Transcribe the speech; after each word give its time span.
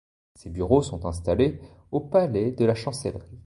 Ses 0.33 0.49
bureaux 0.49 0.81
sont 0.81 1.05
installés 1.05 1.61
au 1.91 1.99
palais 1.99 2.51
de 2.53 2.65
la 2.65 2.73
Chancellerie. 2.73 3.37